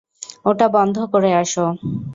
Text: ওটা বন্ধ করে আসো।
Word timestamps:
ওটা 0.45 0.67
বন্ধ 0.67 0.97
করে 1.13 1.29
আসো। 1.33 1.65